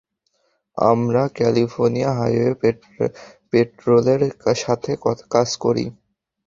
[0.77, 2.51] আমরা California highway
[3.53, 4.21] পেট্রোলের
[4.63, 4.91] সাথে
[5.31, 5.85] কাজ করি।